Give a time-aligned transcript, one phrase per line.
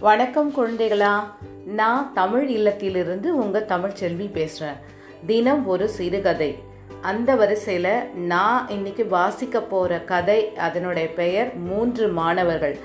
[0.00, 1.24] வணக்கம் குழந்தைகளா
[1.64, 4.80] நான் தமிழ் இல்லத்திலிருந்து உங்கள் தமிழ் செல்வி பேசுகிறேன்
[5.26, 6.58] தினம் ஒரு சிறுகதை.
[7.00, 12.78] அந்த வரிசையில் நான் இன்னைக்கு வாசிக்க போகிற கதை அதனுடைய பெயர் மூன்று மாணவர்கள்.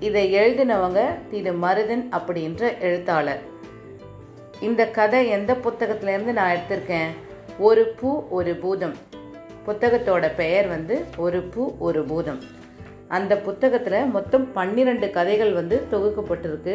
[0.00, 1.00] இதை எழுதினவங்க
[1.30, 1.52] திரு.
[1.52, 3.40] மருதன் அப்படின்ற எழுத்தாளர்.
[4.60, 7.10] இந்த கதை எந்த புத்தகத்திலேருந்து நான் எடுத்திருக்கேன்?
[7.58, 8.94] ஒரு பூ ஒரு பூதம்.
[9.66, 12.58] புத்தகத்தோட பெயர் வந்து ஒரு பூ ஒரு பூதம்.
[13.16, 16.74] அந்த புத்தகத்தில் மொத்தம் பன்னிரண்டு கதைகள் வந்து தொகுக்கப்பட்டிருக்கு.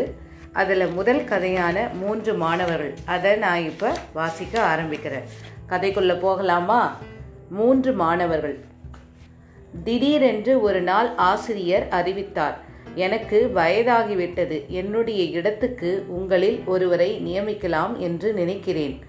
[0.51, 2.93] அதில் முதல் கதையான மூன்று மாணவர்கள்.
[3.05, 5.27] அதை நான் இப்போ வாசிக்க ஆரம்பிக்கிறேன்.
[5.69, 6.97] கதைக்குள்ளே போகலாமா?
[7.49, 8.57] மூன்று மாணவர்கள்.
[9.83, 12.57] திடீரென்று ஒரு நாள் ஆசிரியர் அறிவித்தார்
[12.95, 14.67] எனக்கு வயதாகிவிட்டது.
[14.67, 18.99] என்னுடைய இடத்துக்கு உங்களில் ஒருவரை நியமிக்கலாம் என்று நினைக்கிறேன்.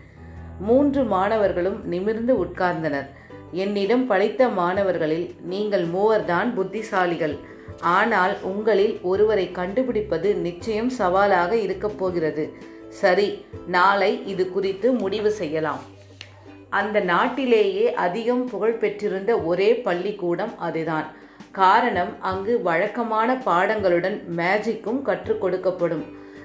[0.60, 3.08] மூன்று மாணவர்களும் நிமிர்ந்து உட்கார்ந்தனர்.
[3.56, 7.38] என்னிடம் படித்த மாணவர்களில் நீங்கள் மூவர்தான் புத்திசாலிகள்.
[7.80, 12.52] ஆனால் உங்களில் ஒருவரை கண்டுபிடிப்பது நிச்சயம் சவாலாக இருக்கப் போகிறது.
[12.88, 15.82] சரி நாளை இது குறித்து முடிவு செய்யலாம்.
[16.70, 21.06] அந்த நாட்டிலேயே அதிகம் புகழ் பெற்றிருந்த ஒரே பள்ளிக்கூடம் அதுதான்.
[21.52, 26.04] காரணம் அங்கு வழக்கமான பாடங்களுடன் மேஜிக்கும் கற்றுக் கொடுக்கப்படும்.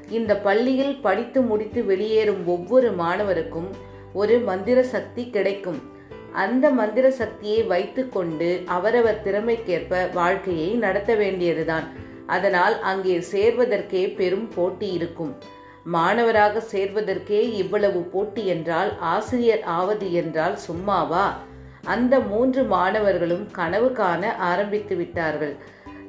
[0.09, 3.69] இந்த பள்ளியில் படித்து முடித்து வெளியேறும் ஒவ்வொரு மாணவருக்கும்
[4.13, 5.90] ஒரு மந்திர சக்தி கிடைக்கும்.
[6.33, 11.83] அந்த மந்திர சக்தியை வைத்துக்கொண்டு அவரவர் திறமைக்கேற்ப வாழ்க்கையை நடத்த வேண்டியதுதான்.
[12.27, 15.37] அதனால் அங்கே சேர்வதற்கே பெரும் போட்டி இருக்கும்.
[15.83, 21.37] மாணவராக சேர்வதற்கே இவ்வளவு போட்டி என்றால் ஆசிரியர் ஆவது என்றால் சும்மாவா?
[21.83, 25.55] அந்த மூன்று மாணவர்களும் கனவு காண ஆரம்பித்து விட்டார்கள்.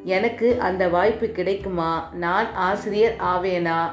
[0.04, 2.10] எனக்கு அந்த வாய்ப்பு கிடைக்குமா?
[2.14, 3.90] நான் ஆசிரியர் ஆவேனா?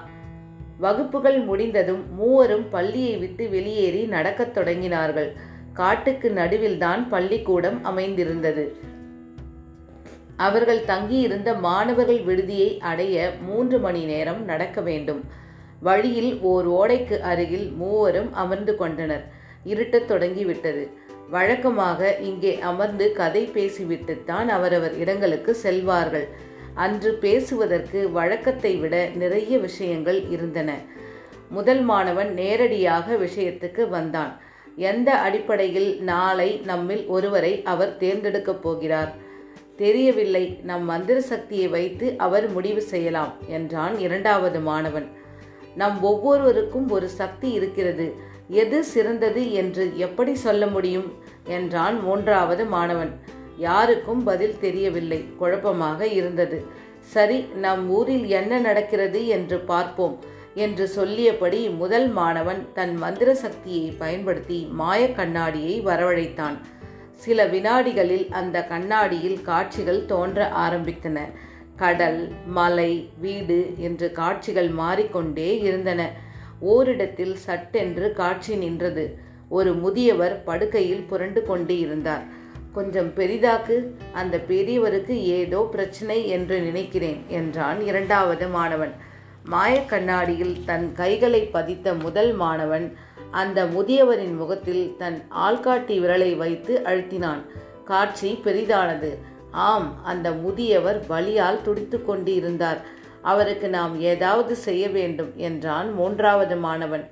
[0.78, 5.36] வகுப்புகள் முடிந்ததும் மூவரும் பள்ளியை விட்டு வெளியேறி நடக்கத் தொடங்கினார்கள்.
[5.74, 8.78] காட்டுக்கு நடுவில்தான் பள்ளிக்கூடம் அமைந்திருந்தது.
[10.38, 15.24] அவர்கள் தங்கியிருந்த மாணவர்கள் விடுதியை அடைய மூன்று மணி நேரம் நடக்க வேண்டும்.
[15.80, 19.28] வழியில் ஓர் ஓடைக்கு அருகில் மூவரும் அமர்ந்து கொண்டனர்.
[19.66, 20.90] இருட்டத் தொடங்கிவிட்டது.
[21.30, 26.28] வழக்கமாக இங்கே அமர்ந்து கதை பேசிவிட்டுத்தான் அவரவர் இடங்களுக்கு செல்வார்கள்.
[26.74, 30.74] அன்று பேசுவதற்கு வழக்கத்தை விட நிறைய விஷயங்கள் இருந்தன.
[31.50, 34.42] முதல் மாணவன் நேரடியாக விஷயத்துக்கு வந்தான்.
[34.80, 39.12] எந்த அடிப்படையில் நாளை நம்மில் ஒருவரை அவர் தேர்ந்தெடுக்கப் போகிறார்?
[39.76, 40.46] தெரியவில்லை.
[40.64, 45.08] நம் மந்திர சக்தியை வைத்து அவர் முடிவு செய்யலாம் என்றான் இரண்டாவது மாணவன்.
[45.76, 48.08] நம் ஒவ்வொருவருக்கும் ஒரு சக்தி இருக்கிறது.
[48.48, 51.10] எது சிறந்தது என்று எப்படி சொல்ல முடியும்?
[51.48, 53.14] என்றான் மூன்றாவது மாணவன்.
[53.58, 55.20] யாருக்கும் பதில் தெரியவில்லை.
[55.38, 56.60] குழப்பமாக இருந்தது.
[57.16, 60.16] சரி நம் ஊரில் என்ன நடக்கிறது என்று பார்ப்போம்.
[60.66, 66.58] என்று சொல்லியபடி முதல் மாணவன் தன் மந்திர சக்தியை பயன்படுத்தி மாய கண்ணாடியை வரவழைத்தான்.
[67.26, 71.18] சில வினாடிகளில் அந்த கண்ணாடியில் காட்சிகள் தோன்ற ஆரம்பித்தன.
[71.76, 72.22] கடல்
[72.58, 76.02] மலை வீடு என்று காட்சிகள் மாறிக்கொண்டே இருந்தன.
[76.74, 79.06] ஓரிடத்தில் சட்டென்று காட்சி நின்றது.
[79.58, 82.26] ஒரு முதியவர் படுக்கையில் புரண்டு கொண்டு இருந்தார்.
[82.74, 83.76] கொஞ்சம் பெரிதாக்கு
[84.14, 88.94] அந்த பெரியவருக்கு ஏதோ பிரச்சனை என்று நினைக்கிறேன் என்றான் இரண்டாவது மாணவன்.
[89.52, 92.86] மாயக்கண்ணாடியில் தன் கைகளை பதித்த முதல் மாணவன்
[93.32, 95.18] அந்த முதியவரின் முகத்தில் தன்
[95.48, 97.42] ஆள்காட்டி விரலை வைத்து அழுத்தினான்.
[97.86, 99.12] காட்சி பெரிதானது.
[99.52, 102.82] ஆம் அந்த முதியவர் வலியால் துடித்து கொண்டு இருந்தார்
[103.22, 107.06] அவருக்கு நாம் ஏதாவது செய்ய வேண்டும் என்றான் மூன்றாவது மாணவன்.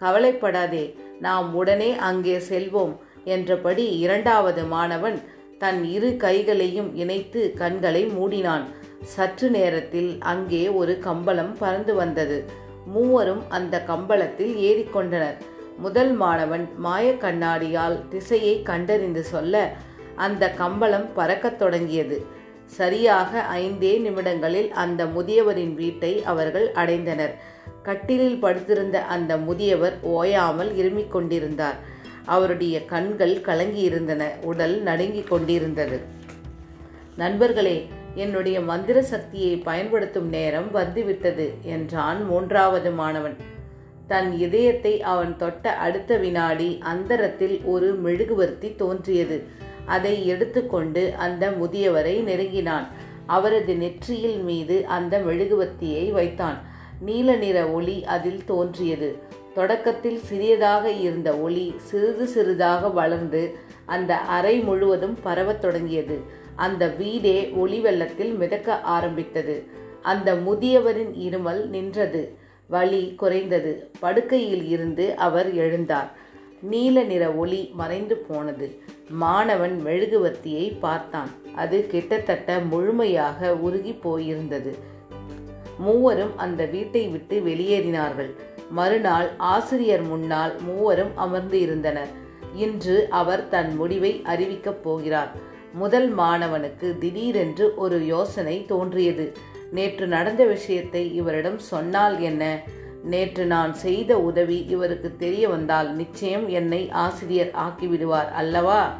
[0.00, 0.84] கவலைப்படாதே
[1.20, 5.18] நாம் உடனே அங்கே செல்வோம் என்றபடி இரண்டாவது மாணவன்
[5.58, 8.64] தன் இரு கைகளையும் இணைத்து கண்களை மூடினான்.
[9.02, 12.44] சற்று நேரத்தில் அங்கே ஒரு கம்பளம் பறந்து வந்தது.
[12.86, 15.36] மூவரும் அந்த கம்பளத்தில் ஏறிக்கொண்டனர்.
[15.78, 19.72] முதல் மாணவன் மாய கண்ணாடியால் திசையை கண்டறிந்து சொல்ல
[20.14, 22.26] அந்த கம்பளம் பறக்கத் தொடங்கியது.
[22.66, 27.34] சரியாக ஐந்தே நிமிடங்களில் அந்த முதியவரின் வீட்டை அவர்கள் அடைந்தனர்.
[27.82, 31.74] கட்டிலில் படுத்திருந்த அந்த முதியவர் ஓயாமல் இருமிக் கொண்டிருந்தார்.
[32.24, 36.00] அவருடைய கண்கள் கலங்கியிருந்தன உடல் நடுங்கிக் கொண்டிருந்தது.
[37.16, 43.36] நண்பர்களே என்னுடைய மந்திர சக்தியை பயன்படுத்தும் நேரம் வந்துவிட்டது என்றான் மூன்றாவது மாணவன்.
[44.06, 49.42] தன் இதயத்தை அவன் தொட்ட அடுத்த வினாடி அந்தரத்தில் ஒரு மெழுகுவர்த்தி தோன்றியது.
[49.84, 52.88] அதை எடுத்துக்கொண்டு அந்த முதியவரை நெருங்கினான்.
[53.26, 56.62] அவரது நெற்றியில் மீது அந்த மெழுகுவர்த்தியை வைத்தான்.
[57.00, 59.16] நீல நிற ஒளி அதில் தோன்றியது.
[59.54, 66.40] தொடக்கத்தில் சிறியதாக இருந்த ஒளி சிறிது சிறிதாக வளர்ந்து அந்த அறை முழுவதும் பரவத் தொடங்கியது.
[66.56, 69.66] அந்த வீடே ஒளி வெள்ளத்தில் மிதக்க ஆரம்பித்தது.
[70.02, 72.36] அந்த முதியவரின் இருமல் நின்றது.
[72.68, 73.90] வலி குறைந்தது.
[74.00, 76.08] படுக்கையில் இருந்து அவர் எழுந்தார்.
[76.60, 78.80] நீல நிற ஒளி மறைந்து போனது.
[79.08, 81.30] மாணவன் மெழுகுவர்த்தியை பார்த்தான்.
[81.54, 84.74] அது கிட்டத்தட்ட முழுமையாக உருகி போயிருந்தது.
[85.78, 88.30] மூவரும் அந்த வீட்டை விட்டு வெளியேறினார்கள்.
[88.70, 92.08] மறுநாள் ஆசிரியர் முன்னால் மூவரும் அமர்ந்து இருந்தனர்.
[92.54, 95.50] இன்று அவர் தன் முடிவை அறிவிக்கப் போகிறார்.
[95.72, 99.32] முதல் மாணவனுக்கு திடீரென்று ஒரு யோசனை தோன்றியது.
[99.70, 102.60] நேற்று நடந்த விஷயத்தை இவரிடம் சொன்னால் என்ன?
[103.04, 108.98] நேற்று நான் செய்த உதவி இவருக்கு தெரிய வந்தால் நிச்சயம் என்னை ஆசிரியர் ஆக்கிவிடுவார் அல்லவா?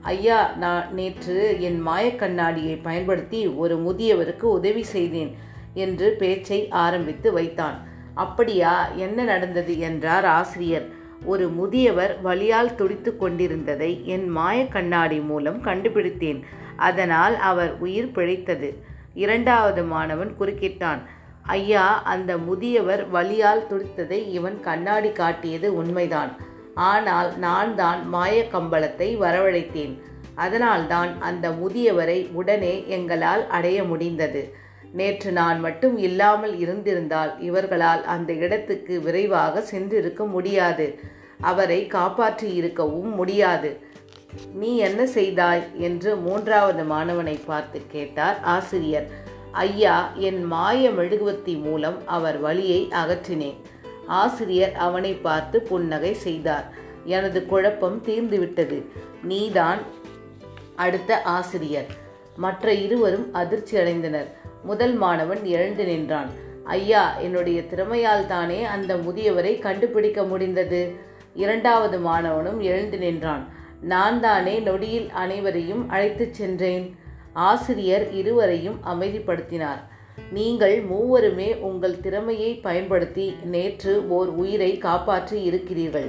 [0.00, 5.36] ஐயா நான் நேற்று என் மாயக்கண்ணாடியை பயன்படுத்தி ஒரு முதியவருக்கு உதவி செய்தேன்
[5.74, 7.88] என்று பேச்சை ஆரம்பித்து வைத்தான்.
[8.14, 8.88] அப்படியா?
[8.88, 9.78] என்ன நடந்தது?
[9.78, 10.95] என்றார் ஆசிரியர்.
[11.24, 16.44] ஒரு முதியவர் வலியால் துடித்து கொண்டிருந்ததை என் மாய கண்ணாடி மூலம் கண்டுபிடித்தேன்.
[16.76, 18.82] அதனால் அவர் உயிர் பிழைத்தது.
[19.14, 20.98] இரண்டாவது மாணவன் குறுக்கிட்டான்.
[21.42, 26.36] ஐயா அந்த முதியவர் வலியால் துடித்ததை இவன் கண்ணாடி காட்டியது உண்மைதான்.
[26.74, 30.00] ஆனால் நான் தான் மாயக்கம்பளத்தை வரவழைத்தேன்.
[30.34, 34.56] அதனால்தான் அந்த முதியவரை உடனே எங்களால் அடைய முடிந்தது.
[34.92, 41.00] நேற்று நான் மட்டும் இல்லாமல் இருந்திருந்தால் இவர்களால் அந்த இடத்துக்கு விரைவாக சென்றிருக்க முடியாது.
[41.40, 43.80] அவரை காப்பாற்றி இருக்கவும் முடியாது.
[44.54, 45.62] நீ என்ன செய்தாய்?
[45.74, 49.08] என்று மூன்றாவது மாணவனை பார்த்து கேட்டார் ஆசிரியர்.
[49.52, 53.56] ஐயா என் மாய மெழுகுவத்தி மூலம் அவர் வழியை அகற்றினேன்.
[54.06, 56.72] ஆசிரியர் அவனை பார்த்து புன்னகை செய்தார்.
[57.04, 58.82] எனது குழப்பம் தீர்ந்துவிட்டது.
[59.22, 59.78] நீதான்
[60.76, 61.86] அடுத்த ஆசிரியர்.
[62.36, 64.26] மற்ற இருவரும் அதிர்ச்சி அடைந்தனர்
[64.66, 66.30] முதல் மாணவன் எழுந்து நின்றான்.
[66.64, 70.80] ஐயா என்னுடைய திறமையால் தானே அந்த முதியவரை கண்டுபிடிக்க முடிந்தது.
[71.34, 73.44] இரண்டாவது மாணவனும் எழுந்து நின்றான்.
[73.82, 76.86] நான் தானே நொடியில் அனைவரையும் அழைத்துச் சென்றேன்.
[77.32, 79.82] ஆசிரியர் இருவரையும் அமைதிப்படுத்தினார்.
[80.32, 86.08] நீங்கள் மூவருமே உங்கள் திறமையை பயன்படுத்தி நேற்று ஓர் உயிரை காப்பாற்றி இருக்கிறீர்கள்.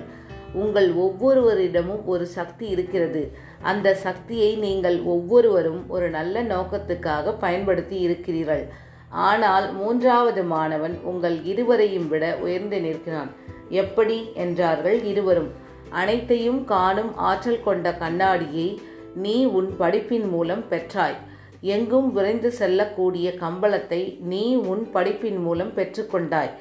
[0.53, 3.37] உங்கள் ஒவ்வொருவரிடமும் ஒரு சக்தி இருக்கிறது.
[3.61, 8.67] அந்த சக்தியை நீங்கள் ஒவ்வொருவரும் ஒரு நல்ல நோக்கத்துக்காக பயன்படுத்தி இருக்கிறீர்கள்.
[9.09, 13.31] ஆனால் மூன்றாவது மாணவன் உங்கள் இருவரையும் விட உயர்ந்து நிற்கிறான்.
[13.69, 15.51] எப்படி என்றார்கள் இருவரும்.
[15.89, 18.81] அனைத்தையும் காணும் ஆற்றல் கொண்ட கண்ணாடியை
[19.13, 21.17] நீ உன் படிப்பின் மூலம் பெற்றாய்.
[21.61, 26.51] எங்கும் விரைந்து செல்லக்கூடிய கம்பளத்தை நீ உன் படிப்பின் மூலம் பெற்றுக்கொண்டாய்.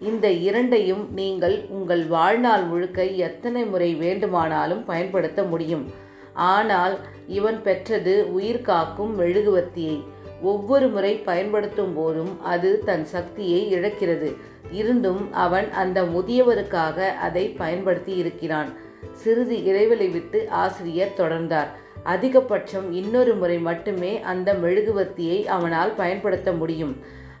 [0.00, 5.92] இந்த இரண்டையும் நீங்கள் உங்கள் வாழ்நாள் முழுக்க எத்தனை முறை வேண்டுமானாலும் பயன்படுத்த முடியும்.
[6.34, 10.04] ஆனால் இவன் பெற்றது உயிர் காக்கும் மெழுகுவத்தியை
[10.42, 14.36] ஒவ்வொரு முறை பயன்படுத்தும் போதும் அது தன் சக்தியை இழக்கிறது.
[14.70, 18.72] இருந்தும் அவன் அந்த முதியவருக்காக அதை பயன்படுத்தி இருக்கிறான்.
[19.12, 21.68] சிறிது இடைவெளி விட்டு ஆசிரியர் தொடர்ந்தார்.
[22.04, 26.96] அதிகபட்சம் இன்னொரு முறை மட்டுமே அந்த மெழுகுவர்த்தியை அவனால் பயன்படுத்த முடியும்.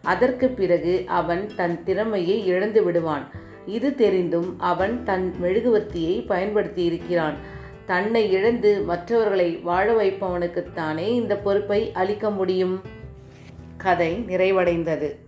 [0.06, 3.26] அதற்கு பிறகு அவன் தன் திறமையை இழந்து விடுவான்.
[3.66, 7.36] இது தெரிந்தும் அவன் தன் மெழுகுவர்த்தியை பயன்படுத்தி இருக்கிறான்
[7.86, 12.80] தன்னை இழந்து மற்றவர்களை வாழ வைப்பவனுக்குத்தானே இந்த பொறுப்பை அளிக்க முடியும்?
[13.76, 15.25] கதை நிறைவடைந்தது.